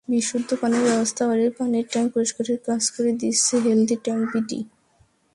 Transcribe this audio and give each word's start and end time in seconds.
বিশুদ্ধ 0.07 0.49
পানির 0.61 0.83
ব্যবস্থাবাড়ির 0.87 1.51
পানির 1.57 1.85
ট্যাংক 1.91 2.07
পরিষ্কারের 2.15 2.59
কাজ 2.67 2.83
করে 2.95 3.11
দিচ্ছে 3.21 3.55
হেলদি 3.65 3.95
ট্যাংক 4.05 4.23
বিডি। 4.31 4.59